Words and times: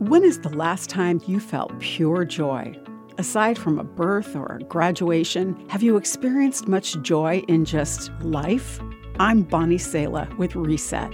When 0.00 0.24
is 0.24 0.40
the 0.40 0.56
last 0.56 0.88
time 0.88 1.20
you 1.26 1.38
felt 1.38 1.78
pure 1.78 2.24
joy? 2.24 2.74
Aside 3.18 3.58
from 3.58 3.78
a 3.78 3.84
birth 3.84 4.34
or 4.34 4.46
a 4.46 4.64
graduation, 4.64 5.62
have 5.68 5.82
you 5.82 5.98
experienced 5.98 6.66
much 6.66 6.98
joy 7.02 7.44
in 7.48 7.66
just 7.66 8.10
life? 8.22 8.80
I'm 9.18 9.42
Bonnie 9.42 9.76
Sala 9.76 10.26
with 10.38 10.56
Reset. 10.56 11.12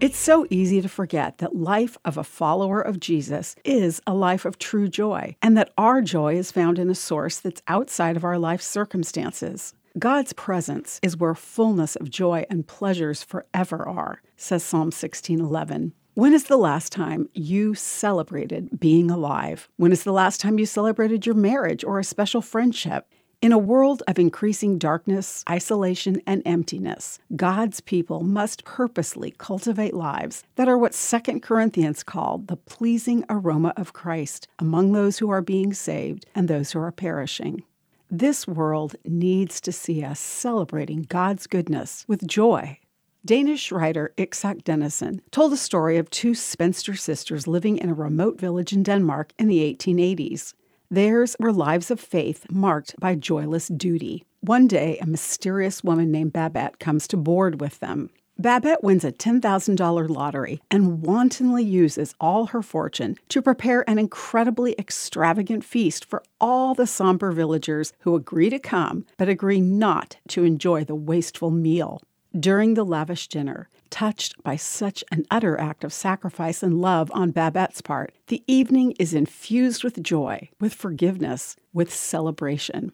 It's 0.00 0.18
so 0.18 0.46
easy 0.50 0.82
to 0.82 0.88
forget 0.90 1.38
that 1.38 1.56
life 1.56 1.96
of 2.04 2.18
a 2.18 2.24
follower 2.24 2.82
of 2.82 3.00
Jesus 3.00 3.56
is 3.64 4.02
a 4.06 4.12
life 4.12 4.44
of 4.44 4.58
true 4.58 4.86
joy, 4.86 5.34
and 5.40 5.56
that 5.56 5.72
our 5.78 6.02
joy 6.02 6.34
is 6.34 6.52
found 6.52 6.78
in 6.78 6.90
a 6.90 6.94
source 6.94 7.40
that's 7.40 7.62
outside 7.68 8.18
of 8.18 8.24
our 8.24 8.38
life 8.38 8.60
circumstances. 8.60 9.72
God's 9.98 10.34
presence 10.34 11.00
is 11.02 11.16
where 11.16 11.34
fullness 11.34 11.96
of 11.96 12.10
joy 12.10 12.44
and 12.50 12.66
pleasures 12.66 13.22
forever 13.22 13.88
are, 13.88 14.20
says 14.36 14.62
Psalm 14.62 14.90
16:11. 14.90 15.92
When 16.14 16.34
is 16.34 16.44
the 16.44 16.58
last 16.58 16.92
time 16.92 17.30
you 17.32 17.74
celebrated 17.74 18.78
being 18.78 19.10
alive? 19.10 19.70
When 19.78 19.92
is 19.92 20.04
the 20.04 20.12
last 20.12 20.42
time 20.42 20.58
you 20.58 20.66
celebrated 20.66 21.24
your 21.24 21.34
marriage 21.34 21.82
or 21.84 21.98
a 21.98 22.04
special 22.04 22.42
friendship? 22.42 23.08
In 23.40 23.50
a 23.50 23.56
world 23.56 24.02
of 24.06 24.18
increasing 24.18 24.76
darkness, 24.76 25.42
isolation, 25.48 26.20
and 26.26 26.42
emptiness, 26.44 27.18
God's 27.34 27.80
people 27.80 28.24
must 28.24 28.66
purposely 28.66 29.34
cultivate 29.38 29.94
lives 29.94 30.44
that 30.56 30.68
are 30.68 30.76
what 30.76 30.92
2 30.92 31.40
Corinthians 31.40 32.02
called 32.02 32.48
the 32.48 32.58
pleasing 32.58 33.24
aroma 33.30 33.72
of 33.78 33.94
Christ 33.94 34.48
among 34.58 34.92
those 34.92 35.16
who 35.16 35.30
are 35.30 35.40
being 35.40 35.72
saved 35.72 36.26
and 36.34 36.46
those 36.46 36.72
who 36.72 36.78
are 36.78 36.92
perishing. 36.92 37.62
This 38.10 38.46
world 38.46 38.96
needs 39.06 39.62
to 39.62 39.72
see 39.72 40.04
us 40.04 40.20
celebrating 40.20 41.06
God's 41.08 41.46
goodness 41.46 42.04
with 42.06 42.26
joy 42.26 42.80
Danish 43.24 43.70
writer 43.70 44.12
Isak 44.16 44.64
Dinesen 44.64 45.20
told 45.30 45.52
a 45.52 45.56
story 45.56 45.96
of 45.96 46.10
two 46.10 46.34
spinster 46.34 46.94
sisters 46.94 47.46
living 47.46 47.78
in 47.78 47.88
a 47.88 47.94
remote 47.94 48.36
village 48.40 48.72
in 48.72 48.82
Denmark 48.82 49.32
in 49.38 49.46
the 49.46 49.60
1880s. 49.60 50.54
Theirs 50.90 51.36
were 51.38 51.52
lives 51.52 51.92
of 51.92 52.00
faith 52.00 52.44
marked 52.50 52.98
by 52.98 53.14
joyless 53.14 53.68
duty. 53.68 54.24
One 54.40 54.66
day, 54.66 54.98
a 55.00 55.06
mysterious 55.06 55.84
woman 55.84 56.10
named 56.10 56.32
Babette 56.32 56.80
comes 56.80 57.06
to 57.08 57.16
board 57.16 57.60
with 57.60 57.78
them. 57.78 58.10
Babette 58.38 58.82
wins 58.82 59.04
a 59.04 59.12
$10,000 59.12 60.08
lottery 60.08 60.60
and 60.68 61.02
wantonly 61.02 61.62
uses 61.62 62.16
all 62.20 62.46
her 62.46 62.60
fortune 62.60 63.16
to 63.28 63.40
prepare 63.40 63.88
an 63.88 64.00
incredibly 64.00 64.74
extravagant 64.80 65.62
feast 65.62 66.04
for 66.04 66.24
all 66.40 66.74
the 66.74 66.88
somber 66.88 67.30
villagers 67.30 67.92
who 68.00 68.16
agree 68.16 68.50
to 68.50 68.58
come 68.58 69.06
but 69.16 69.28
agree 69.28 69.60
not 69.60 70.16
to 70.26 70.42
enjoy 70.42 70.82
the 70.82 70.96
wasteful 70.96 71.52
meal. 71.52 72.02
During 72.38 72.74
the 72.74 72.84
lavish 72.84 73.28
dinner, 73.28 73.68
touched 73.90 74.42
by 74.42 74.56
such 74.56 75.04
an 75.12 75.26
utter 75.30 75.60
act 75.60 75.84
of 75.84 75.92
sacrifice 75.92 76.62
and 76.62 76.80
love 76.80 77.12
on 77.12 77.30
Babette's 77.30 77.82
part, 77.82 78.14
the 78.28 78.42
evening 78.46 78.94
is 78.98 79.12
infused 79.12 79.84
with 79.84 80.02
joy, 80.02 80.48
with 80.58 80.72
forgiveness, 80.72 81.56
with 81.74 81.92
celebration. 81.92 82.92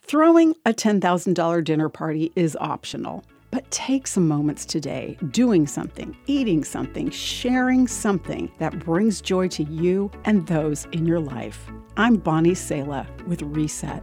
Throwing 0.00 0.54
a 0.64 0.72
$10,000 0.72 1.64
dinner 1.64 1.90
party 1.90 2.32
is 2.34 2.56
optional, 2.58 3.24
but 3.50 3.70
take 3.70 4.06
some 4.06 4.26
moments 4.26 4.64
today 4.64 5.18
doing 5.32 5.66
something, 5.66 6.16
eating 6.26 6.64
something, 6.64 7.10
sharing 7.10 7.86
something 7.86 8.50
that 8.58 8.78
brings 8.78 9.20
joy 9.20 9.48
to 9.48 9.64
you 9.64 10.10
and 10.24 10.46
those 10.46 10.86
in 10.92 11.04
your 11.04 11.20
life. 11.20 11.70
I'm 11.98 12.16
Bonnie 12.16 12.54
Sala 12.54 13.06
with 13.26 13.42
Reset. 13.42 14.02